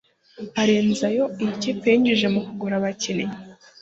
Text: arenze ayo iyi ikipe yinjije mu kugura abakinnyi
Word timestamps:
arenze 0.61 1.01
ayo 1.11 1.25
iyi 1.41 1.51
ikipe 1.55 1.85
yinjije 1.93 2.27
mu 2.33 2.39
kugura 2.45 2.75
abakinnyi 2.79 3.37